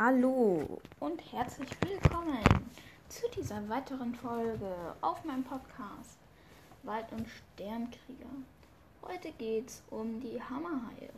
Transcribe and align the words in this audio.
Hallo 0.00 0.78
und 1.00 1.20
herzlich 1.32 1.70
willkommen 1.80 2.44
zu 3.08 3.28
dieser 3.36 3.68
weiteren 3.68 4.14
Folge 4.14 4.94
auf 5.00 5.24
meinem 5.24 5.42
Podcast 5.42 6.18
Wald- 6.84 7.10
und 7.10 7.26
Sternkrieger. 7.28 8.30
Heute 9.02 9.32
geht's 9.32 9.82
um 9.90 10.20
die 10.20 10.40
Hammerhaie. 10.40 11.10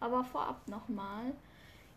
Aber 0.00 0.24
vorab 0.24 0.66
nochmal, 0.66 1.34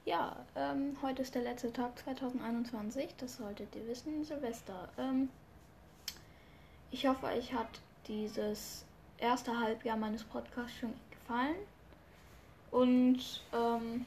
ja, 0.04 0.36
ähm, 0.58 0.98
heute 1.02 1.22
ist 1.22 1.34
der 1.36 1.44
letzte 1.44 1.72
Tag 1.72 1.98
2021, 2.00 3.16
das 3.18 3.38
solltet 3.38 3.74
ihr 3.74 3.88
wissen, 3.88 4.26
Silvester. 4.26 4.90
Ähm, 4.98 5.30
ich 6.92 7.08
hoffe, 7.08 7.28
euch 7.28 7.54
hat 7.54 7.80
dieses 8.10 8.84
erste 9.20 9.58
Halbjahr 9.58 9.96
meines 9.96 10.26
Podcasts 10.26 10.80
schon 10.80 10.94
gefallen. 11.12 11.56
Und 12.72 13.42
ähm, 13.54 14.06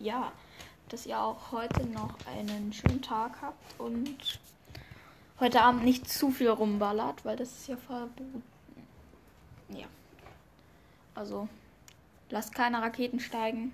ja, 0.00 0.32
dass 0.90 1.06
ihr 1.06 1.18
auch 1.18 1.52
heute 1.52 1.86
noch 1.86 2.14
einen 2.26 2.72
schönen 2.72 3.00
Tag 3.00 3.40
habt 3.40 3.80
und 3.80 4.40
heute 5.38 5.62
Abend 5.62 5.84
nicht 5.84 6.08
zu 6.08 6.30
viel 6.30 6.50
rumballert, 6.50 7.24
weil 7.24 7.36
das 7.36 7.50
ist 7.52 7.68
ja 7.68 7.76
verboten. 7.76 8.42
Ja. 9.68 9.86
Also, 11.14 11.48
lasst 12.28 12.54
keine 12.54 12.82
Raketen 12.82 13.20
steigen. 13.20 13.72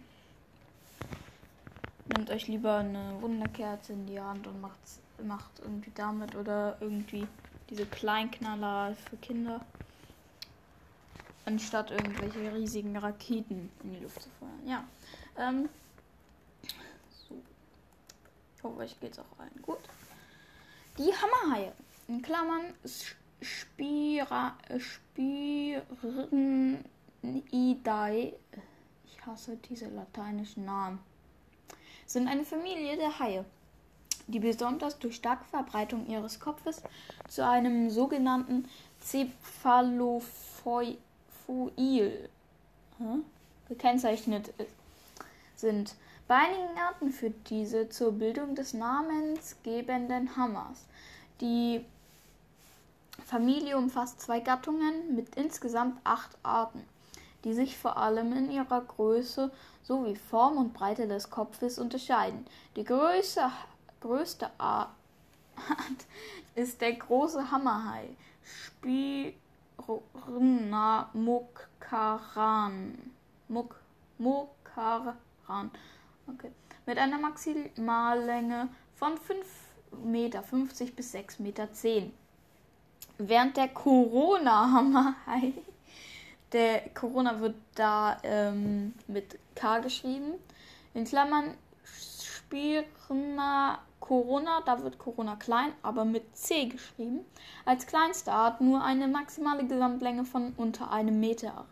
Nehmt 2.14 2.30
euch 2.30 2.46
lieber 2.46 2.76
eine 2.76 3.16
Wunderkerze 3.20 3.94
in 3.94 4.06
die 4.06 4.20
Hand 4.20 4.46
und 4.46 4.60
macht, 4.60 4.78
macht 5.26 5.58
irgendwie 5.60 5.92
damit 5.94 6.36
oder 6.36 6.76
irgendwie 6.80 7.26
diese 7.70 7.86
Kleinknaller 7.86 8.94
für 8.94 9.16
Kinder. 9.16 9.60
Anstatt 11.46 11.90
irgendwelche 11.90 12.54
riesigen 12.54 12.96
Raketen 12.96 13.70
in 13.82 13.94
die 13.94 14.00
Luft 14.00 14.22
zu 14.22 14.28
feuern. 14.38 14.66
Ja. 14.66 14.84
Ähm, 15.38 15.68
hoffe, 18.66 18.80
euch 18.80 18.98
geht's 19.00 19.18
auch 19.18 19.38
allen 19.38 19.62
gut. 19.62 19.78
Die 20.98 21.12
Hammerhaie, 21.12 21.72
in 22.08 22.22
Klammern 22.22 22.74
Spira, 23.40 24.56
Spirinidae, 24.78 26.72
ich 29.04 29.26
hasse 29.26 29.56
diese 29.68 29.88
lateinischen 29.88 30.64
Namen, 30.64 30.98
sind 32.06 32.28
eine 32.28 32.44
Familie 32.44 32.96
der 32.96 33.18
Haie, 33.18 33.44
die 34.26 34.40
besonders 34.40 34.98
durch 34.98 35.16
starke 35.16 35.44
Verbreitung 35.44 36.06
ihres 36.06 36.40
Kopfes 36.40 36.82
zu 37.28 37.46
einem 37.46 37.90
sogenannten 37.90 38.68
Cephalofoil 39.00 40.96
gekennzeichnet 43.68 44.54
sind. 45.56 45.94
Bei 46.28 46.38
einigen 46.38 46.78
Arten 46.78 47.10
führt 47.12 47.50
diese 47.50 47.88
zur 47.88 48.10
Bildung 48.12 48.56
des 48.56 48.74
namensgebenden 48.74 50.36
Hammers. 50.36 50.86
Die 51.40 51.84
Familie 53.24 53.76
umfasst 53.78 54.20
zwei 54.20 54.40
Gattungen 54.40 55.14
mit 55.14 55.36
insgesamt 55.36 56.00
acht 56.02 56.36
Arten, 56.42 56.84
die 57.44 57.54
sich 57.54 57.78
vor 57.78 57.96
allem 57.96 58.32
in 58.32 58.50
ihrer 58.50 58.80
Größe 58.80 59.52
sowie 59.84 60.16
Form 60.16 60.56
und 60.56 60.74
Breite 60.74 61.06
des 61.06 61.30
Kopfes 61.30 61.78
unterscheiden. 61.78 62.44
Die 62.74 62.82
größte, 62.82 63.52
größte 64.00 64.50
Art 64.58 64.90
ist 66.56 66.80
der 66.80 66.94
große 66.94 67.52
Hammerhai, 67.52 68.08
Spirna 68.42 69.36
mukkaran. 71.12 72.98
Muk, 73.48 73.76
mukkaran. 74.18 75.70
Okay. 76.26 76.50
Mit 76.86 76.98
einer 76.98 77.18
Maximallänge 77.18 78.68
von 78.94 79.14
5,50 79.14 80.04
Meter 80.04 80.42
bis 80.94 81.14
6,10 81.14 81.42
Meter. 81.42 81.68
Während 83.18 83.56
der 83.56 83.68
Corona-Hammerhai, 83.68 85.52
der 86.52 86.88
Corona 86.90 87.40
wird 87.40 87.56
da 87.74 88.18
ähm, 88.22 88.94
mit 89.06 89.38
K 89.54 89.78
geschrieben, 89.78 90.34
in 90.94 91.04
Klammern 91.04 91.54
Spirna 91.84 93.78
Corona, 94.00 94.60
da 94.64 94.82
wird 94.82 94.98
Corona 94.98 95.34
klein, 95.36 95.72
aber 95.82 96.04
mit 96.04 96.36
C 96.36 96.66
geschrieben, 96.66 97.24
als 97.64 97.86
kleinste 97.86 98.32
Art 98.32 98.60
nur 98.60 98.84
eine 98.84 99.08
maximale 99.08 99.66
Gesamtlänge 99.66 100.24
von 100.24 100.52
unter 100.56 100.92
einem 100.92 101.18
Meter 101.18 101.48
erreicht. 101.48 101.70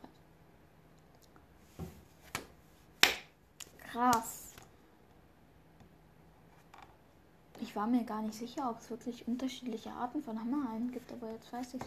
Krass. 3.92 4.43
Ich 7.60 7.76
war 7.76 7.86
mir 7.86 8.04
gar 8.04 8.22
nicht 8.22 8.34
sicher, 8.34 8.68
ob 8.68 8.80
es 8.80 8.90
wirklich 8.90 9.26
unterschiedliche 9.28 9.90
Arten 9.90 10.22
von 10.22 10.38
Hammerhaien 10.38 10.90
gibt, 10.90 11.12
aber 11.12 11.30
jetzt 11.30 11.52
weiß 11.52 11.74
ich 11.74 11.82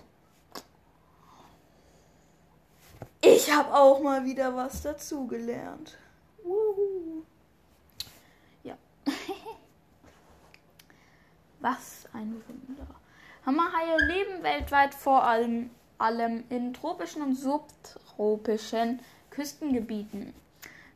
Ich 3.21 3.51
habe 3.51 3.73
auch 3.73 4.01
mal 4.01 4.23
wieder 4.25 4.55
was 4.55 4.81
dazugelernt. 4.81 5.97
Ja. 8.63 8.77
was 11.59 12.07
ein 12.13 12.41
Wunder. 12.47 12.87
Hammerhaie 13.45 13.97
leben 14.07 14.43
weltweit 14.43 14.93
vor 14.93 15.23
allem, 15.23 15.69
allem 15.97 16.43
in 16.49 16.73
tropischen 16.73 17.21
und 17.21 17.35
subtropischen 17.35 19.01
Küstengebieten. 19.29 20.33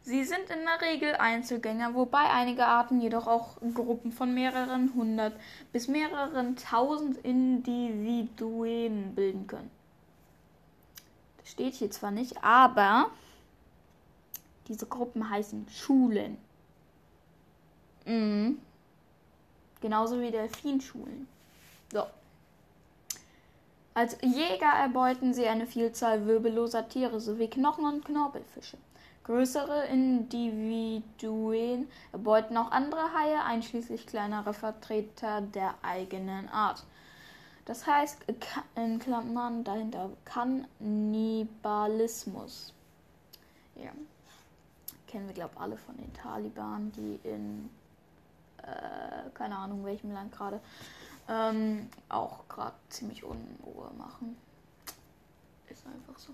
Sie 0.03 0.23
sind 0.23 0.49
in 0.49 0.65
der 0.65 0.81
Regel 0.81 1.15
Einzelgänger, 1.15 1.93
wobei 1.93 2.29
einige 2.31 2.65
Arten 2.65 3.01
jedoch 3.01 3.27
auch 3.27 3.57
Gruppen 3.73 4.11
von 4.11 4.33
mehreren 4.33 4.93
hundert 4.95 5.35
bis 5.71 5.87
mehreren 5.87 6.55
tausend 6.55 7.17
Individuen 7.17 9.13
bilden 9.13 9.45
können. 9.45 9.69
Das 11.37 11.51
steht 11.51 11.75
hier 11.75 11.91
zwar 11.91 12.09
nicht, 12.09 12.43
aber 12.43 13.11
diese 14.67 14.87
Gruppen 14.87 15.29
heißen 15.29 15.67
Schulen. 15.69 16.37
Mhm. 18.05 18.59
Genauso 19.81 20.19
wie 20.19 20.31
Delfinschulen. 20.31 21.27
So. 21.91 22.05
Als 23.93 24.17
Jäger 24.21 24.73
erbeuten 24.81 25.33
sie 25.33 25.47
eine 25.47 25.67
Vielzahl 25.67 26.25
wirbelloser 26.25 26.87
Tiere 26.87 27.19
sowie 27.19 27.49
Knochen 27.49 27.85
und 27.85 28.05
Knorpelfische. 28.05 28.77
Größere 29.23 29.85
Individuen 29.85 31.87
erbeuten 32.11 32.57
auch 32.57 32.71
andere 32.71 33.13
Haie, 33.13 33.43
einschließlich 33.43 34.07
kleinere 34.07 34.51
Vertreter 34.53 35.41
der 35.41 35.75
eigenen 35.83 36.49
Art. 36.49 36.83
Das 37.65 37.85
heißt, 37.85 38.25
in 38.75 38.97
Klammern 38.99 39.63
dahinter 39.63 40.09
Kannibalismus. 40.25 42.73
Ja. 43.75 43.91
Kennen 45.07 45.27
wir, 45.27 45.35
glaube 45.35 45.51
ich, 45.53 45.61
alle 45.61 45.77
von 45.77 45.95
den 45.97 46.11
Taliban, 46.13 46.91
die 46.93 47.19
in, 47.23 47.69
äh, 48.57 49.29
keine 49.35 49.55
Ahnung, 49.57 49.85
welchem 49.85 50.11
Land 50.11 50.31
gerade, 50.31 50.59
ähm, 51.29 51.87
auch 52.09 52.47
gerade 52.47 52.73
ziemlich 52.89 53.23
Unruhe 53.23 53.91
machen. 53.97 54.35
Ist 55.69 55.85
einfach 55.85 56.17
so. 56.17 56.33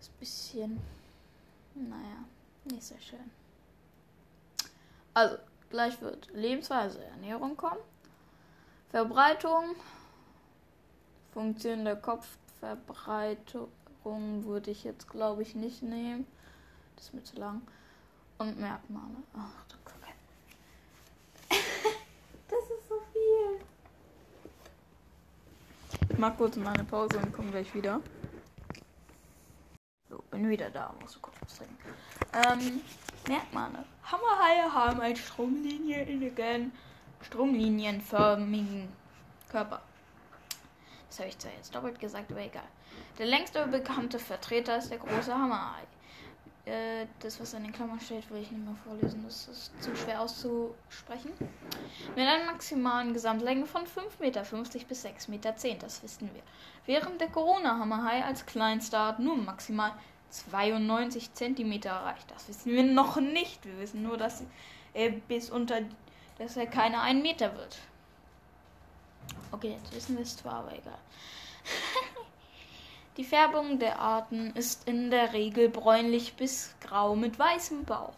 ist 0.00 0.10
ein 0.10 0.18
bisschen. 0.18 0.80
Naja, 1.74 2.24
nicht 2.64 2.82
sehr 2.82 3.00
schön. 3.00 3.30
Also, 5.14 5.36
gleich 5.70 6.00
wird 6.00 6.28
Lebensweise, 6.32 7.04
Ernährung 7.04 7.56
kommen. 7.56 7.80
Verbreitung. 8.90 9.76
Funktion 11.32 11.84
der 11.84 11.96
Kopfverbreitung 11.96 13.68
würde 14.02 14.70
ich 14.70 14.84
jetzt, 14.84 15.08
glaube 15.08 15.42
ich, 15.42 15.54
nicht 15.54 15.82
nehmen. 15.82 16.26
Das 16.96 17.06
ist 17.06 17.14
mir 17.14 17.22
zu 17.22 17.36
lang. 17.36 17.62
Und 18.38 18.58
Merkmale. 18.58 19.16
Ach, 19.34 19.64
du 19.68 19.78
Ich 26.18 26.20
mach 26.20 26.36
kurz 26.36 26.56
meine 26.56 26.82
Pause 26.82 27.16
und 27.18 27.32
komme 27.32 27.52
gleich 27.52 27.72
wieder. 27.72 28.00
So, 30.10 30.18
bin 30.32 30.48
wieder 30.48 30.68
da. 30.68 30.92
Muss 31.00 31.16
kurz 31.22 31.36
was 31.40 31.58
trinken. 31.58 31.76
Ähm, 32.32 32.80
Merkmale. 33.28 33.84
Hammerhaie 34.02 34.68
haben 34.68 35.00
einen 35.00 35.14
stromlinienförmigen 35.14 36.72
stromlinienförmigen 37.22 38.88
Körper. 39.48 39.80
Das 41.08 41.20
habe 41.20 41.28
ich 41.28 41.38
zwar 41.38 41.52
jetzt 41.52 41.72
doppelt 41.72 42.00
gesagt, 42.00 42.32
aber 42.32 42.40
egal. 42.40 42.66
Der 43.16 43.26
längste 43.26 43.64
bekannte 43.68 44.18
Vertreter 44.18 44.78
ist 44.78 44.90
der 44.90 44.98
große 44.98 45.32
Hammerhai. 45.32 45.84
Äh, 46.68 47.06
das, 47.20 47.40
was 47.40 47.54
in 47.54 47.62
den 47.62 47.72
Klammern 47.72 47.98
steht, 47.98 48.30
will 48.30 48.42
ich 48.42 48.50
nicht 48.50 48.62
mehr 48.62 48.76
vorlesen. 48.84 49.24
Das 49.24 49.48
ist 49.48 49.82
zu 49.82 49.96
schwer 49.96 50.20
auszusprechen. 50.20 51.32
Mit 52.14 52.26
einer 52.26 52.44
maximalen 52.44 53.14
Gesamtlänge 53.14 53.64
von 53.64 53.84
5,50 53.84 54.20
Meter 54.20 54.42
bis 54.86 55.06
6,10 55.06 55.30
Meter, 55.30 55.54
das 55.80 56.02
wissen 56.02 56.28
wir. 56.34 56.42
Während 56.84 57.22
der 57.22 57.28
Corona-Hammerhai 57.28 58.22
als 58.22 58.44
kleinster 58.44 58.98
Art 58.98 59.18
nur 59.18 59.36
maximal 59.36 59.92
92 60.28 61.32
Zentimeter 61.32 61.88
erreicht. 61.88 62.30
Das 62.30 62.48
wissen 62.48 62.70
wir 62.70 62.82
noch 62.82 63.16
nicht. 63.16 63.64
Wir 63.64 63.78
wissen 63.78 64.02
nur, 64.02 64.18
dass 64.18 64.42
er 64.92 65.10
bis 65.10 65.48
unter, 65.48 65.80
dass 66.36 66.58
er 66.58 66.66
keine 66.66 67.00
1 67.00 67.22
Meter 67.22 67.56
wird. 67.56 67.78
Okay, 69.52 69.78
jetzt 69.80 69.94
wissen 69.94 70.16
wir 70.16 70.22
es 70.22 70.36
zwar, 70.36 70.56
aber 70.56 70.72
egal. 70.72 70.98
Die 73.18 73.24
Färbung 73.24 73.78
der 73.80 73.98
Arten 73.98 74.52
ist 74.54 74.88
in 74.88 75.10
der 75.10 75.32
Regel 75.32 75.68
bräunlich 75.68 76.34
bis 76.34 76.76
grau 76.80 77.16
mit 77.16 77.36
weißem 77.36 77.84
Bauch. 77.84 78.14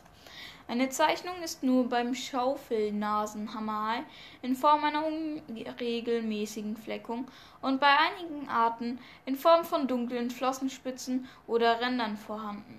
Eine 0.68 0.90
Zeichnung 0.90 1.42
ist 1.42 1.62
nur 1.62 1.88
beim 1.88 2.14
Schaufelnasenhammerhai 2.14 4.02
in 4.42 4.54
Form 4.54 4.84
einer 4.84 5.06
unregelmäßigen 5.06 6.76
Fleckung 6.76 7.26
und 7.62 7.80
bei 7.80 7.96
einigen 7.96 8.50
Arten 8.50 8.98
in 9.24 9.36
Form 9.36 9.64
von 9.64 9.88
dunklen 9.88 10.30
Flossenspitzen 10.30 11.26
oder 11.46 11.80
Rändern 11.80 12.18
vorhanden. 12.18 12.78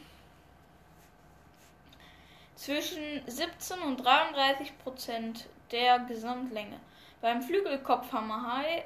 zwischen 2.56 3.22
17 3.26 3.80
und 3.82 3.98
33 3.98 4.78
Prozent 4.80 5.48
der 5.72 6.00
Gesamtlänge. 6.00 6.80
Beim 7.22 7.42
Flügelkopfhammerhai 7.42 8.86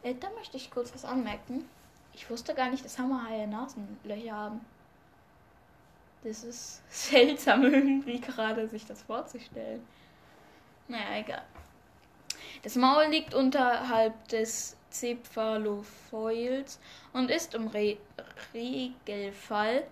Äh, 0.04 0.16
da 0.20 0.30
möchte 0.38 0.58
ich 0.58 0.72
kurz 0.72 0.94
was 0.94 1.04
anmerken. 1.04 1.68
Ich 2.14 2.30
wusste 2.30 2.54
gar 2.54 2.70
nicht, 2.70 2.86
dass 2.86 3.00
Hammerhaie 3.00 3.48
Nasenlöcher 3.48 4.34
haben. 4.34 4.62
Das 6.24 6.44
ist 6.44 6.84
seltsam 6.90 7.64
irgendwie 7.64 8.20
gerade, 8.20 8.68
sich 8.68 8.86
das 8.86 9.02
vorzustellen. 9.02 9.82
Naja, 10.88 11.20
egal. 11.20 11.44
Das 12.64 12.76
Maul 12.76 13.06
liegt 13.06 13.34
unterhalb 13.34 14.28
des 14.28 14.78
Cephalophoils 14.92 16.80
und 17.14 17.32
ist 17.32 17.56
im 17.56 17.68
Re 17.68 17.98
Regelfall 18.54 19.84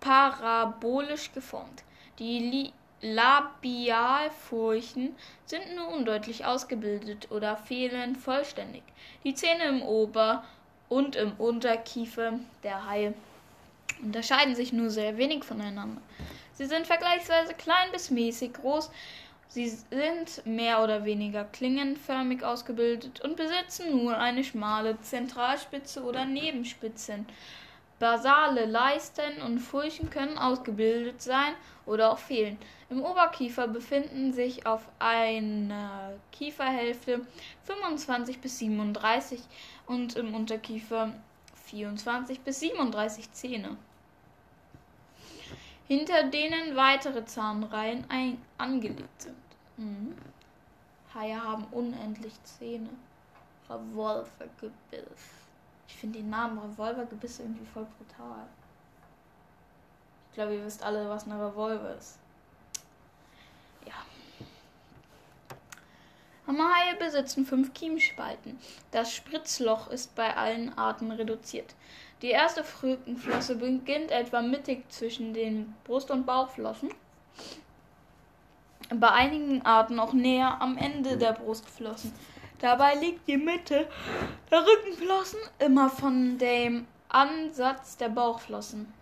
parabolisch 0.00 1.32
geformt. 1.32 1.82
Die 2.18 2.38
Li 2.38 2.72
Labialfurchen 3.00 5.16
sind 5.44 5.74
nur 5.76 5.88
undeutlich 5.88 6.46
ausgebildet 6.46 7.30
oder 7.30 7.56
fehlen 7.58 8.16
vollständig. 8.16 8.82
Die 9.24 9.34
Zähne 9.34 9.64
im 9.64 9.82
Ober- 9.82 10.42
und 10.88 11.14
im 11.14 11.32
Unterkiefer 11.32 12.38
der 12.62 12.86
Haie 12.86 13.12
unterscheiden 14.02 14.54
sich 14.54 14.72
nur 14.72 14.90
sehr 14.90 15.16
wenig 15.16 15.44
voneinander. 15.44 16.00
Sie 16.52 16.66
sind 16.66 16.86
vergleichsweise 16.86 17.54
klein 17.54 17.90
bis 17.92 18.10
mäßig 18.10 18.54
groß. 18.54 18.90
Sie 19.48 19.68
sind 19.68 20.44
mehr 20.46 20.82
oder 20.82 21.04
weniger 21.04 21.44
klingenförmig 21.44 22.42
ausgebildet 22.42 23.20
und 23.20 23.36
besitzen 23.36 23.90
nur 23.90 24.16
eine 24.16 24.42
schmale 24.42 25.00
Zentralspitze 25.00 26.02
oder 26.02 26.24
Nebenspitzen. 26.24 27.26
Basale 28.00 28.64
Leisten 28.66 29.40
und 29.42 29.60
Furchen 29.60 30.10
können 30.10 30.36
ausgebildet 30.38 31.22
sein 31.22 31.54
oder 31.86 32.12
auch 32.12 32.18
fehlen. 32.18 32.58
Im 32.90 33.02
Oberkiefer 33.02 33.68
befinden 33.68 34.32
sich 34.32 34.66
auf 34.66 34.82
einer 34.98 36.14
Kieferhälfte 36.32 37.20
25 37.64 38.40
bis 38.40 38.58
37 38.58 39.40
und 39.86 40.16
im 40.16 40.34
Unterkiefer 40.34 41.12
24 41.74 42.40
bis 42.40 42.60
37 42.60 43.32
Zähne, 43.32 43.76
hinter 45.88 46.22
denen 46.22 46.76
weitere 46.76 47.24
Zahnreihen 47.24 48.04
ein 48.08 48.40
angelegt 48.58 49.22
sind. 49.22 49.34
Mhm. 49.76 50.14
Haie 51.12 51.42
haben 51.42 51.64
unendlich 51.72 52.32
Zähne. 52.44 52.90
Revolvergebiss. 53.68 55.24
Ich 55.88 55.96
finde 55.96 56.20
den 56.20 56.30
Namen 56.30 56.58
Revolvergebiss 56.58 57.40
irgendwie 57.40 57.66
voll 57.66 57.86
brutal. 57.98 58.46
Ich 60.28 60.34
glaube, 60.34 60.54
ihr 60.54 60.64
wisst 60.64 60.82
alle, 60.82 61.08
was 61.08 61.24
eine 61.24 61.34
Revolver 61.34 61.96
ist. 61.96 62.18
Hammerhaie 66.46 66.94
besitzen 66.98 67.46
fünf 67.46 67.72
Kiemspalten. 67.72 68.58
Das 68.90 69.14
Spritzloch 69.14 69.88
ist 69.88 70.14
bei 70.14 70.36
allen 70.36 70.76
Arten 70.76 71.10
reduziert. 71.10 71.74
Die 72.20 72.30
erste 72.30 72.62
Rückenflosse 72.82 73.56
beginnt 73.56 74.10
etwa 74.10 74.42
mittig 74.42 74.84
zwischen 74.90 75.32
den 75.32 75.74
Brust- 75.84 76.10
und 76.10 76.26
Bauchflossen. 76.26 76.90
Bei 78.90 79.10
einigen 79.10 79.64
Arten 79.64 79.98
auch 79.98 80.12
näher 80.12 80.60
am 80.60 80.76
Ende 80.76 81.16
der 81.16 81.32
Brustflossen. 81.32 82.12
Dabei 82.60 82.94
liegt 82.96 83.26
die 83.26 83.38
Mitte 83.38 83.88
der 84.50 84.66
Rückenflossen 84.66 85.40
immer 85.58 85.88
von 85.88 86.36
dem 86.36 86.86
Ansatz 87.08 87.96
der 87.96 88.10
Bauchflossen. 88.10 88.92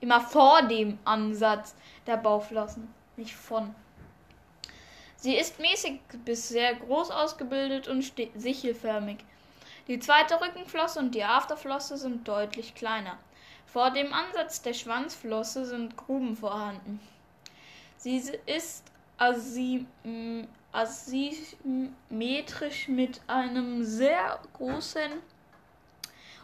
Immer 0.00 0.20
vor 0.20 0.62
dem 0.62 0.98
Ansatz 1.04 1.74
der 2.06 2.16
Bauchflossen 2.16 2.95
nicht 3.18 3.34
von. 3.34 3.74
Sie 5.16 5.34
ist 5.34 5.58
mäßig 5.58 6.00
bis 6.24 6.48
sehr 6.48 6.74
groß 6.74 7.10
ausgebildet 7.10 7.88
und 7.88 8.12
sichelförmig. 8.36 9.18
Die 9.88 9.98
zweite 9.98 10.40
Rückenflosse 10.40 10.98
und 10.98 11.14
die 11.14 11.24
Afterflosse 11.24 11.96
sind 11.96 12.28
deutlich 12.28 12.74
kleiner. 12.74 13.18
Vor 13.66 13.90
dem 13.90 14.12
Ansatz 14.12 14.62
der 14.62 14.74
Schwanzflosse 14.74 15.64
sind 15.64 15.96
Gruben 15.96 16.36
vorhanden. 16.36 17.00
Sie 17.96 18.22
ist 18.46 18.84
asymmetrisch 20.72 22.88
mit 22.88 23.20
einem 23.26 23.84
sehr 23.84 24.38
großen 24.54 25.12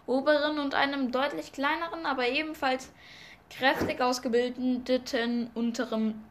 oberen 0.06 0.58
und 0.58 0.74
einem 0.74 1.12
deutlich 1.12 1.52
kleineren, 1.52 2.06
aber 2.06 2.28
ebenfalls 2.28 2.90
kräftig 3.50 4.00
ausgebildeten 4.00 5.50
unteren 5.54 6.24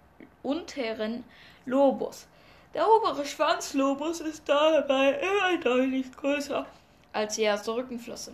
unteren 0.44 1.24
Lobus. 1.66 2.28
Der 2.74 2.88
obere 2.88 3.26
Schwanzlobus 3.26 4.22
ist 4.22 4.48
dabei 4.48 5.20
immer 5.20 5.58
deutlich 5.58 6.12
größer 6.16 6.66
als 7.14 7.36
die 7.36 7.42
erste 7.42 7.76
Rückenflosse. 7.76 8.34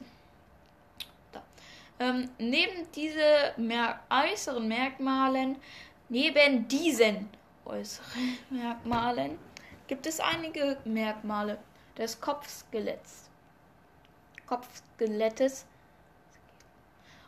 Ähm, 2.00 2.30
neben 2.38 2.92
diese 2.94 3.54
mer 3.58 4.00
äußeren 4.10 4.68
Merkmalen, 4.68 5.56
neben 6.10 6.68
diesen 6.68 7.28
äußeren 7.66 8.38
Merkmalen 8.52 9.40
gibt 9.88 10.06
es 10.06 10.20
einige 10.20 10.78
Merkmale 10.86 11.58
des 11.98 12.22
Kopfskeletts, 12.22 13.30
Kopfskelettes 14.46 15.66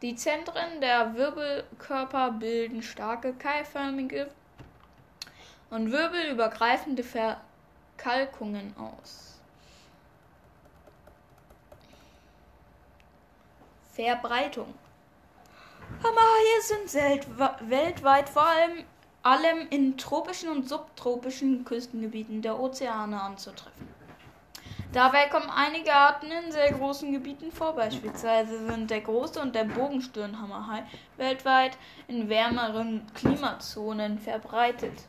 Die 0.00 0.14
Zentren 0.14 0.80
der 0.80 1.14
Wirbelkörper 1.14 2.30
bilden 2.30 2.82
starke 2.82 3.34
keilförmige 3.34 4.30
und 5.70 5.92
wirbelübergreifende 5.92 7.04
Verkalkungen 7.04 8.74
aus. 8.76 9.40
Verbreitung. 13.92 14.74
Hammerhaie 16.02 16.60
sind 16.62 17.70
weltweit 17.70 18.28
vor 18.28 18.46
allem, 18.46 18.84
allem 19.22 19.68
in 19.70 19.96
tropischen 19.96 20.48
und 20.48 20.68
subtropischen 20.68 21.64
Küstengebieten 21.64 22.42
der 22.42 22.58
Ozeane 22.58 23.20
anzutreffen. 23.20 23.88
Dabei 24.92 25.28
kommen 25.28 25.50
einige 25.50 25.92
Arten 25.92 26.32
in 26.32 26.50
sehr 26.50 26.72
großen 26.72 27.12
Gebieten 27.12 27.52
vor. 27.52 27.74
Beispielsweise 27.74 28.66
sind 28.66 28.90
der 28.90 29.02
große 29.02 29.40
und 29.40 29.54
der 29.54 29.64
Bogenstirnhammerhai 29.64 30.84
weltweit 31.16 31.78
in 32.08 32.28
wärmeren 32.28 33.06
Klimazonen 33.14 34.18
verbreitet 34.18 35.04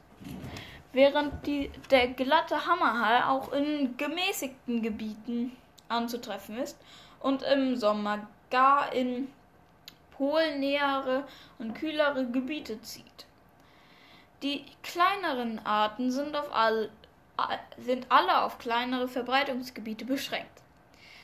während 0.94 1.46
die, 1.46 1.72
der 1.90 2.08
glatte 2.08 2.66
Hammerhai 2.66 3.26
auch 3.26 3.52
in 3.54 3.96
gemäßigten 3.98 4.82
Gebieten 4.82 5.56
anzutreffen 5.88 6.58
ist 6.58 6.78
und 7.20 7.44
im 7.44 7.76
Sommer 7.76 8.28
gar 8.50 8.92
in 8.94 9.30
polnähere 10.12 11.24
und 11.58 11.74
kühlere 11.74 12.26
Gebiete 12.28 12.82
zieht. 12.82 13.06
Die 14.44 14.66
kleineren 14.84 15.64
Arten 15.66 16.12
sind, 16.12 16.36
auf 16.36 16.54
all, 16.54 16.90
sind 17.78 18.08
alle 18.10 18.42
auf 18.42 18.58
kleinere 18.58 19.08
Verbreitungsgebiete 19.08 20.06
beschränkt. 20.06 20.62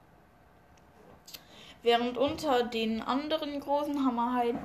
Während 1.83 2.17
unter 2.17 2.63
den 2.63 3.01
anderen 3.01 3.59
großen 3.59 4.03
Hammerhaien 4.03 4.57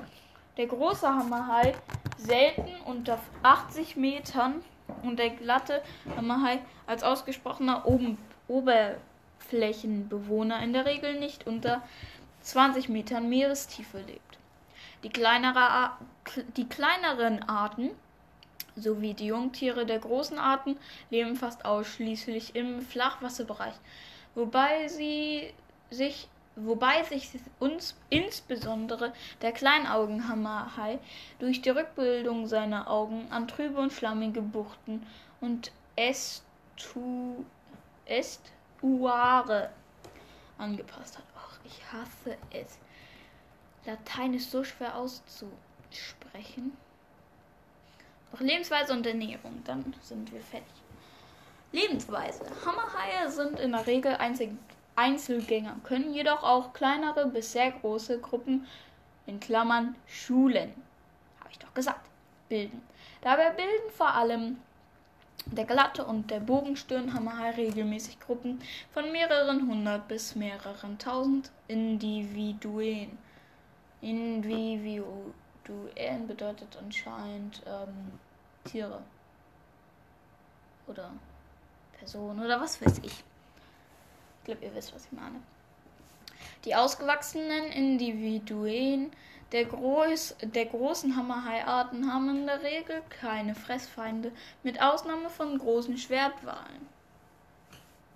der 0.56 0.66
große 0.66 1.06
Hammerhai 1.06 1.74
selten 2.16 2.74
unter 2.86 3.18
80 3.42 3.96
Metern 3.96 4.62
und 5.02 5.18
der 5.18 5.30
glatte 5.30 5.82
Hammerhai 6.16 6.60
als 6.86 7.02
ausgesprochener 7.02 7.84
Oben 7.86 8.18
Oberflächenbewohner 8.48 10.62
in 10.62 10.72
der 10.72 10.86
Regel 10.86 11.18
nicht 11.18 11.46
unter 11.46 11.82
20 12.42 12.88
Metern 12.88 13.28
Meerestiefe 13.28 13.98
lebt. 13.98 14.38
Die, 15.02 15.10
kleinere, 15.10 15.90
die 16.56 16.68
kleineren 16.68 17.42
Arten 17.48 17.90
sowie 18.76 19.14
die 19.14 19.26
Jungtiere 19.26 19.86
der 19.86 19.98
großen 19.98 20.38
Arten 20.38 20.76
leben 21.10 21.34
fast 21.36 21.64
ausschließlich 21.64 22.54
im 22.54 22.82
Flachwasserbereich, 22.82 23.74
wobei 24.34 24.88
sie 24.88 25.52
sich 25.90 26.28
wobei 26.56 27.02
sich 27.04 27.30
uns 27.58 27.96
insbesondere 28.10 29.12
der 29.40 29.52
Kleinaugenhammerhai 29.52 30.98
durch 31.38 31.62
die 31.62 31.70
Rückbildung 31.70 32.46
seiner 32.46 32.90
Augen 32.90 33.26
an 33.30 33.48
trübe 33.48 33.80
und 33.80 33.92
schlammige 33.92 34.42
Buchten 34.42 35.06
und 35.40 35.72
Estu 35.96 37.44
Estuare 38.04 39.70
angepasst 40.58 41.18
hat. 41.18 41.24
Ach, 41.36 41.58
ich 41.64 41.80
hasse 41.92 42.36
es. 42.50 42.78
Latein 43.84 44.34
ist 44.34 44.50
so 44.50 44.64
schwer 44.64 44.96
auszusprechen. 44.96 46.76
Noch 48.32 48.40
Lebensweise 48.40 48.92
und 48.92 49.06
Ernährung, 49.06 49.62
dann 49.64 49.94
sind 50.02 50.32
wir 50.32 50.40
fertig. 50.40 50.66
Lebensweise. 51.72 52.44
Hammerhaie 52.64 53.30
sind 53.30 53.58
in 53.58 53.72
der 53.72 53.86
Regel 53.86 54.14
einzig 54.16 54.50
Einzelgänger, 55.02 55.76
können 55.82 56.14
jedoch 56.14 56.44
auch 56.44 56.72
kleinere 56.72 57.26
bis 57.26 57.52
sehr 57.52 57.72
große 57.72 58.20
Gruppen 58.20 58.66
in 59.26 59.40
Klammern 59.40 59.96
Schulen, 60.06 60.72
habe 61.40 61.50
ich 61.50 61.58
doch 61.58 61.74
gesagt, 61.74 62.08
bilden. 62.48 62.82
Dabei 63.20 63.50
bilden 63.50 63.90
vor 63.96 64.14
allem 64.14 64.58
der 65.46 65.64
glatte 65.64 66.04
und 66.04 66.30
der 66.30 66.38
Bogenstirnhammerhai 66.40 67.50
regelmäßig 67.50 68.20
Gruppen 68.20 68.60
von 68.94 69.10
mehreren 69.10 69.68
hundert 69.68 70.06
bis 70.06 70.36
mehreren 70.36 70.98
tausend 70.98 71.50
Individuen. 71.66 73.18
Individuen 74.00 75.34
bedeutet 76.28 76.76
anscheinend 76.80 77.62
ähm, 77.66 78.12
Tiere 78.64 79.02
oder 80.86 81.10
Personen 81.98 82.44
oder 82.44 82.60
was 82.60 82.80
weiß 82.84 83.00
ich. 83.02 83.24
Ich 84.42 84.46
glaube, 84.46 84.64
ihr 84.64 84.74
wisst, 84.74 84.92
was 84.92 85.04
ich 85.04 85.12
meine. 85.12 85.40
Die 86.64 86.74
ausgewachsenen 86.74 87.66
Individuen 87.70 89.12
der, 89.52 89.66
Groß, 89.66 90.34
der 90.42 90.66
großen 90.66 91.14
Hammerhai-Arten 91.16 92.12
haben 92.12 92.28
in 92.30 92.46
der 92.46 92.60
Regel 92.62 93.02
keine 93.08 93.54
Fressfeinde, 93.54 94.32
mit 94.64 94.82
Ausnahme 94.82 95.30
von 95.30 95.56
großen 95.58 95.96
Schwertwalen. 95.96 96.88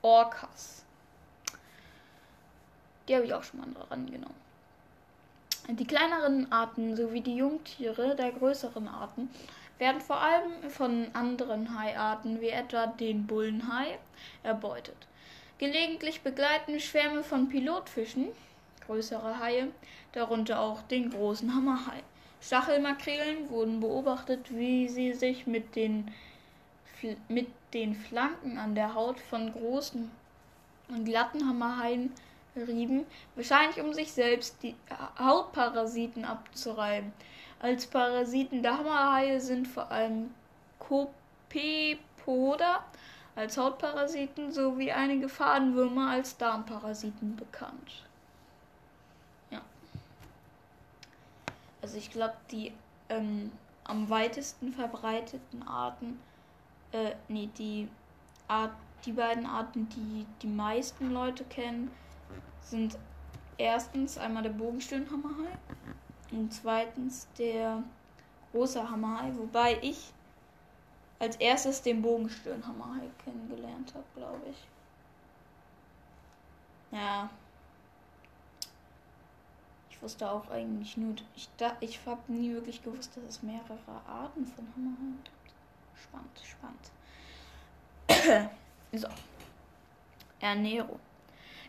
Orcas. 0.03 0.85
Die 3.07 3.15
habe 3.15 3.25
ich 3.25 3.35
auch 3.35 3.45
schon 3.45 3.61
mal 3.61 3.69
dran 3.89 4.07
genommen. 4.11 4.35
Die 5.69 5.87
kleineren 5.87 6.51
Arten 6.51 6.97
sowie 6.97 7.21
die 7.21 7.37
Jungtiere 7.37 8.17
der 8.17 8.33
größeren 8.33 8.89
Arten 8.89 9.31
werden 9.79 10.01
vor 10.01 10.17
allem 10.17 10.71
von 10.71 11.09
anderen 11.13 11.79
Haiarten 11.79 12.41
wie 12.41 12.49
etwa 12.49 12.87
den 12.87 13.27
Bullenhai 13.27 13.99
erbeutet. 14.43 14.97
Gelegentlich 15.59 16.21
begleiten 16.21 16.81
Schwärme 16.81 17.23
von 17.23 17.49
Pilotfischen, 17.49 18.27
größere 18.87 19.39
Haie, 19.39 19.69
darunter 20.13 20.61
auch 20.61 20.83
den 20.83 21.11
großen 21.11 21.55
Hammerhai. 21.55 22.03
Stachelmakrelen 22.43 23.49
wurden 23.49 23.81
beobachtet, 23.81 24.55
wie 24.55 24.87
sie 24.89 25.15
sich 25.15 25.47
mit 25.47 25.75
den, 25.75 26.13
mit 27.29 27.49
den 27.73 27.95
Flanken 27.95 28.59
an 28.59 28.75
der 28.75 28.95
Haut 28.95 29.19
von 29.19 29.51
großen 29.51 30.11
und 30.89 31.05
glatten 31.07 31.49
Hammerhaien 31.49 32.13
rieben, 32.55 33.07
wahrscheinlich 33.35 33.81
um 33.81 33.95
sich 33.95 34.13
selbst 34.13 34.63
die 34.63 34.75
Hautparasiten 35.19 36.27
abzureiben. 36.27 37.15
Als 37.61 37.87
Parasiten 37.87 38.63
der 38.63 38.77
Hammerhaie 38.77 39.41
sind 39.41 39.67
vor 39.67 39.91
allem 39.91 40.35
Copepoda 40.79 42.85
als 43.37 43.59
Hautparasiten 43.59 44.51
sowie 44.51 44.91
einige 44.91 45.29
Fadenwürmer 45.29 46.11
als 46.11 46.37
Darmparasiten 46.39 47.37
bekannt. 47.37 48.05
Ja. 49.51 49.61
Also 51.83 51.99
ich 51.99 52.11
glaube, 52.11 52.35
die 52.51 52.73
ähm, 53.11 53.53
am 53.85 54.09
weitesten 54.09 54.73
verbreiteten 54.73 55.63
Arten, 55.69 56.19
äh, 56.93 57.13
nee, 57.29 57.51
die 57.59 57.89
Art, 58.49 58.73
die 59.05 59.13
beiden 59.13 59.45
Arten, 59.47 59.89
die 59.91 60.27
die 60.41 60.49
meisten 60.49 61.13
Leute 61.13 61.45
kennen, 61.45 61.91
sind 62.63 62.99
erstens 63.59 64.19
einmal 64.19 64.43
der 64.43 64.51
Bogenstirnhammerhai 64.51 65.59
und 66.33 66.53
zweitens 66.53 67.29
der 67.39 67.83
große 68.53 68.91
Hammerhai, 68.91 69.31
wobei 69.37 69.79
ich 69.83 70.13
als 71.19 71.37
erstes 71.37 71.81
den 71.83 72.03
Bogenstirnhammer 72.03 72.97
halt 73.01 73.19
kennengelernt 73.25 73.95
habe, 73.95 74.05
glaube 74.15 74.43
ich. 74.51 74.67
Ja. 76.93 77.31
Ich 79.91 80.03
wusste 80.03 80.31
auch 80.31 80.49
eigentlich 80.51 80.97
nur, 80.97 81.17
ich, 81.35 81.49
ich 81.81 81.99
habe 82.07 82.21
nie 82.31 82.53
wirklich 82.53 82.81
gewusst, 82.83 83.17
dass 83.17 83.25
es 83.25 83.43
mehrere 83.43 83.79
Arten 84.07 84.47
von 84.47 84.69
Hammerhaien 84.77 85.19
gibt. 85.25 85.37
Spannend, 85.97 86.39
spannend. 86.45 86.91
so. 88.93 89.09
Ernährung. 90.41 91.01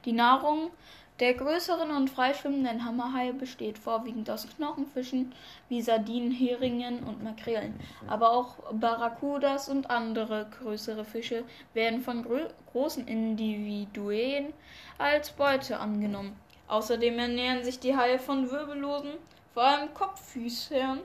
Die 0.03 0.11
Nahrung 0.11 0.71
Der 1.19 1.33
größeren 1.33 1.89
und 1.89 2.11
freischwimmenden 2.11 2.85
Hammerhai 2.85 3.31
besteht 3.31 3.79
vorwiegend 3.79 4.29
aus 4.29 4.47
Knochenfischen 4.55 5.33
wie 5.67 5.81
Sardinen, 5.81 6.29
Heringen 6.31 7.03
und 7.03 7.23
Makrelen. 7.23 7.79
Aber 8.07 8.29
auch 8.29 8.57
Barracudas 8.71 9.67
und 9.67 9.89
andere 9.89 10.45
größere 10.59 11.05
Fische 11.05 11.43
werden 11.73 12.01
von 12.01 12.23
großen 12.71 13.07
Individuen 13.07 14.53
als 14.99 15.31
Beute 15.31 15.79
angenommen. 15.79 16.35
Außerdem 16.67 17.17
ernähren 17.17 17.63
sich 17.63 17.79
die 17.79 17.97
Haie 17.97 18.19
von 18.19 18.51
Wirbellosen, 18.51 19.13
vor 19.55 19.63
allem 19.63 19.91
Kopffüßern 19.95 20.99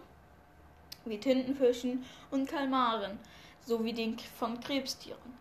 wie 1.07 1.19
Tintenfischen 1.19 2.05
und 2.31 2.51
Kalmaren 2.51 3.19
sowie 3.65 3.95
den 3.95 4.19
von 4.19 4.61
Krebstieren. 4.61 5.41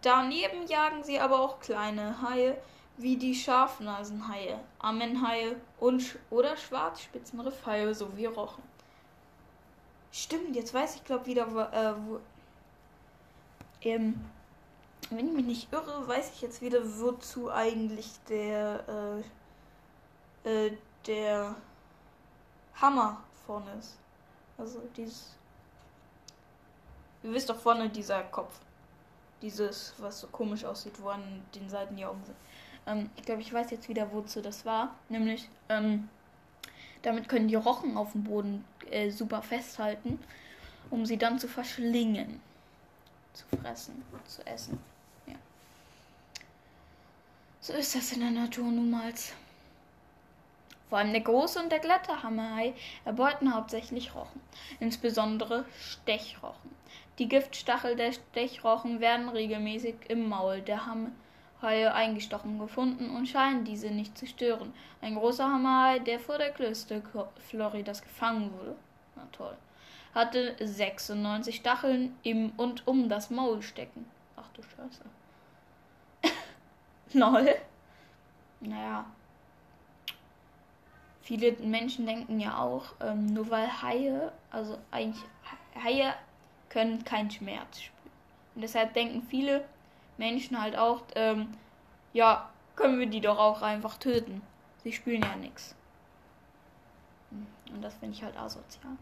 Daneben 0.00 0.66
jagen 0.68 1.04
sie 1.04 1.18
aber 1.18 1.38
auch 1.38 1.60
kleine 1.60 2.22
Haie 2.22 2.56
wie 2.98 3.16
die 3.16 3.34
Scharfnasenhaie, 3.34 4.58
Ammenhaie 4.78 5.56
und 5.78 6.18
oder 6.30 6.56
Schwarzspitzenriffhaie 6.56 7.94
sowie 7.94 8.26
Rochen. 8.26 8.62
Stimmt, 10.12 10.56
jetzt 10.56 10.72
weiß 10.72 10.96
ich 10.96 11.04
glaube 11.04 11.26
wieder, 11.26 11.52
wo, 11.52 11.60
äh, 11.60 11.94
wo 12.06 12.20
ähm, 13.82 14.24
wenn 15.10 15.28
ich 15.28 15.34
mich 15.34 15.44
nicht 15.44 15.72
irre, 15.72 16.08
weiß 16.08 16.32
ich 16.34 16.40
jetzt 16.40 16.62
wieder, 16.62 16.80
wozu 16.98 17.50
eigentlich 17.50 18.08
der 18.28 19.22
äh, 20.44 20.66
äh, 20.66 20.76
der 21.06 21.54
Hammer 22.80 23.22
vorne 23.46 23.72
ist. 23.78 23.96
Also 24.58 24.80
dieses, 24.96 25.36
ihr 27.22 27.32
wisst 27.32 27.50
doch 27.50 27.58
vorne 27.58 27.88
dieser 27.90 28.22
Kopf, 28.24 28.58
dieses, 29.42 29.94
was 29.98 30.20
so 30.20 30.28
komisch 30.28 30.64
aussieht, 30.64 30.94
wo 31.00 31.08
an 31.08 31.42
den 31.54 31.68
Seiten 31.68 31.96
die 31.96 32.04
Augen 32.04 32.22
sind. 32.24 32.36
Ähm, 32.86 33.10
ich 33.16 33.22
glaube, 33.24 33.42
ich 33.42 33.52
weiß 33.52 33.70
jetzt 33.70 33.88
wieder, 33.88 34.12
wozu 34.12 34.40
das 34.40 34.64
war. 34.64 34.94
Nämlich, 35.08 35.48
ähm, 35.68 36.08
damit 37.02 37.28
können 37.28 37.48
die 37.48 37.54
Rochen 37.54 37.96
auf 37.96 38.12
dem 38.12 38.24
Boden 38.24 38.64
äh, 38.90 39.10
super 39.10 39.42
festhalten, 39.42 40.18
um 40.90 41.06
sie 41.06 41.16
dann 41.16 41.38
zu 41.38 41.48
verschlingen. 41.48 42.40
Zu 43.32 43.44
fressen, 43.60 44.02
zu 44.26 44.46
essen. 44.46 44.78
Ja. 45.26 45.34
So 47.60 47.72
ist 47.74 47.94
das 47.94 48.12
in 48.12 48.20
der 48.20 48.30
Natur 48.30 48.64
nun 48.64 48.90
mal. 48.90 49.12
Vor 50.88 50.98
allem 50.98 51.12
der 51.12 51.22
große 51.22 51.60
und 51.60 51.70
der 51.70 51.80
glatte 51.80 52.22
Hammerhai 52.22 52.72
erbeuten 53.04 53.52
hauptsächlich 53.52 54.14
Rochen, 54.14 54.40
insbesondere 54.78 55.64
Stechrochen. 55.80 56.70
Die 57.18 57.28
Giftstachel 57.28 57.96
der 57.96 58.12
Stechrochen 58.12 59.00
werden 59.00 59.28
regelmäßig 59.28 59.96
im 60.08 60.28
Maul 60.28 60.60
der 60.60 60.86
Hammer 60.86 61.10
Haie 61.62 61.92
eingestochen 61.92 62.58
gefunden 62.58 63.10
und 63.10 63.26
scheinen 63.26 63.64
diese 63.64 63.90
nicht 63.90 64.16
zu 64.16 64.26
stören. 64.26 64.72
Ein 65.00 65.14
großer 65.14 65.44
Hammerhai, 65.44 65.98
der 66.00 66.20
vor 66.20 66.38
der 66.38 66.52
Küste 66.52 67.02
Floridas 67.48 68.02
gefangen 68.02 68.52
wurde, 68.52 68.76
na 69.14 69.26
toll, 69.32 69.56
hatte 70.14 70.54
96 70.60 71.56
Stacheln 71.56 72.16
im 72.22 72.50
und 72.56 72.86
um 72.86 73.08
das 73.08 73.30
Maul 73.30 73.62
stecken. 73.62 74.06
Ach 74.36 74.48
du 74.54 74.62
Scheiße. 74.62 75.04
Lol. 77.12 77.54
Naja. 78.60 79.04
Viele 81.22 81.52
Menschen 81.52 82.06
denken 82.06 82.38
ja 82.38 82.58
auch, 82.58 82.94
ähm, 83.00 83.26
nur 83.26 83.50
weil 83.50 83.82
Haie, 83.82 84.30
also 84.50 84.78
eigentlich 84.92 85.24
Haie 85.82 86.14
können 86.68 87.04
keinen 87.04 87.30
Schmerz 87.30 87.80
spüren. 87.80 88.10
Und 88.54 88.62
deshalb 88.62 88.94
denken 88.94 89.22
viele, 89.22 89.64
Menschen 90.18 90.60
halt 90.60 90.76
auch, 90.76 91.02
ähm, 91.14 91.54
ja, 92.12 92.48
können 92.74 92.98
wir 92.98 93.06
die 93.06 93.20
doch 93.20 93.38
auch 93.38 93.62
einfach 93.62 93.96
töten. 93.98 94.42
Sie 94.82 94.92
spüren 94.92 95.22
ja 95.22 95.36
nichts. 95.36 95.74
Und 97.72 97.82
das 97.82 97.94
finde 97.94 98.14
ich 98.14 98.22
halt 98.22 98.36
asozial. 98.36 98.96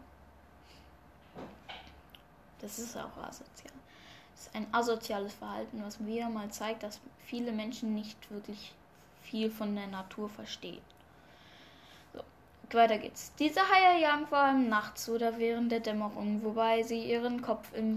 Das 2.59 2.79
ist 2.79 2.97
auch 2.97 3.17
asozial. 3.17 3.73
Das 4.33 4.47
ist 4.47 4.55
ein 4.55 4.67
asoziales 4.73 5.33
Verhalten, 5.33 5.83
was 5.83 6.03
wieder 6.05 6.29
mal 6.29 6.49
zeigt, 6.49 6.83
dass 6.83 6.99
viele 7.25 7.51
Menschen 7.51 7.93
nicht 7.93 8.31
wirklich 8.31 8.73
viel 9.21 9.49
von 9.49 9.75
der 9.75 9.87
Natur 9.87 10.29
verstehen. 10.29 10.81
So, 12.13 12.21
weiter 12.71 12.97
geht's. 12.97 13.33
Diese 13.39 13.61
Haie 13.61 14.01
jagen 14.01 14.27
vor 14.27 14.39
allem 14.39 14.67
nachts 14.67 15.07
oder 15.09 15.37
während 15.37 15.71
der 15.71 15.79
Dämmerung, 15.79 16.43
wobei 16.43 16.83
sie 16.83 17.03
ihren 17.09 17.41
Kopf 17.41 17.73
in 17.73 17.95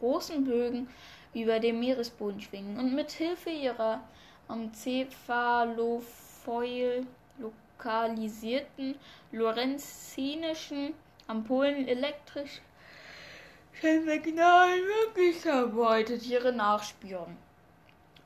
großen 0.00 0.44
Bögen 0.44 0.88
über 1.34 1.60
dem 1.60 1.80
Meeresboden 1.80 2.40
schwingen 2.40 2.78
und 2.78 2.94
mit 2.94 3.10
Hilfe 3.10 3.50
ihrer 3.50 4.00
am 4.48 4.72
Cephalofoil 4.72 7.06
lokalisierten 7.38 8.94
lorenzinischen 9.32 10.94
Ampullen 11.26 11.88
elektrisch 11.88 12.60
Signal 13.80 14.68
möglicher 14.80 15.66
Beutetiere 15.66 16.52
nachspüren. 16.52 17.36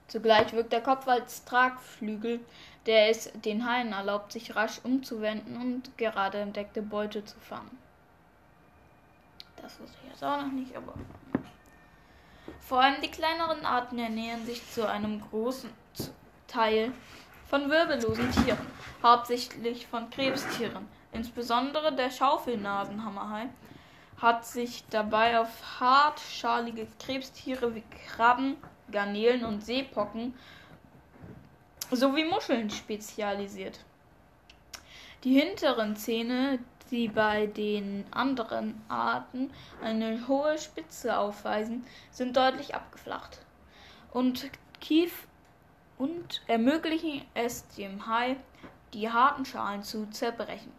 Zugleich 0.06 0.52
wirkt 0.52 0.72
der 0.72 0.82
Kopf 0.82 1.08
als 1.08 1.44
Tragflügel, 1.44 2.40
der 2.86 3.08
es 3.08 3.32
den 3.44 3.68
Haien 3.68 3.92
erlaubt, 3.92 4.32
sich 4.32 4.56
rasch 4.56 4.80
umzuwenden 4.84 5.56
und 5.56 5.96
gerade 5.98 6.38
entdeckte 6.38 6.82
Beute 6.82 7.24
zu 7.24 7.38
fangen. 7.40 7.76
Das 9.60 9.80
wusste 9.80 9.96
ich 10.04 10.10
jetzt 10.10 10.24
auch 10.24 10.40
noch 10.40 10.52
nicht, 10.52 10.74
aber 10.76 10.94
vor 12.60 12.80
allem 12.80 13.00
die 13.02 13.10
kleineren 13.10 13.64
Arten 13.64 13.98
ernähren 13.98 14.44
sich 14.46 14.62
zu 14.70 14.88
einem 14.88 15.20
großen 15.20 15.70
Teil 16.46 16.92
von 17.48 17.70
wirbellosen 17.70 18.30
Tieren, 18.30 18.66
hauptsächlich 19.02 19.86
von 19.86 20.10
Krebstieren. 20.10 20.86
Insbesondere 21.12 21.94
der 21.94 22.10
Schaufelnasenhammerhai 22.10 23.48
hat 24.20 24.44
sich 24.44 24.84
dabei 24.90 25.40
auf 25.40 25.80
hartschalige 25.80 26.86
Krebstiere 26.98 27.74
wie 27.74 27.84
Krabben, 28.06 28.56
Garnelen 28.90 29.44
und 29.44 29.64
Seepocken 29.64 30.34
sowie 31.90 32.24
Muscheln 32.24 32.68
spezialisiert. 32.70 33.80
Die 35.24 35.40
hinteren 35.40 35.96
Zähne 35.96 36.58
die 36.90 37.08
bei 37.08 37.46
den 37.46 38.04
anderen 38.10 38.80
Arten 38.88 39.50
eine 39.82 40.26
hohe 40.28 40.58
Spitze 40.58 41.18
aufweisen, 41.18 41.84
sind 42.10 42.36
deutlich 42.36 42.74
abgeflacht 42.74 43.40
und 44.12 44.50
Kief 44.80 45.26
und 45.98 46.42
ermöglichen 46.46 47.22
es 47.34 47.66
dem 47.68 48.06
Hai, 48.06 48.36
die 48.94 49.10
harten 49.10 49.44
Schalen 49.44 49.82
zu 49.82 50.06
zerbrechen. 50.10 50.72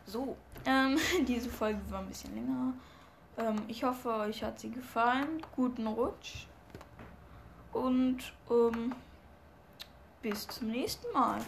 So, 0.06 0.36
ähm, 0.64 0.98
diese 1.26 1.50
Folge 1.50 1.80
war 1.90 2.00
ein 2.00 2.08
bisschen 2.08 2.34
länger. 2.34 2.72
Ähm, 3.36 3.62
ich 3.68 3.84
hoffe, 3.84 4.10
euch 4.10 4.42
hat 4.42 4.58
sie 4.58 4.70
gefallen. 4.70 5.42
Guten 5.54 5.86
Rutsch. 5.86 6.46
Und 7.72 8.18
ähm, 8.50 8.94
bis 10.22 10.48
zum 10.48 10.68
nächsten 10.68 11.12
Mal. 11.12 11.40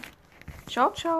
Ciao, 0.67 0.91
ciao. 0.93 1.19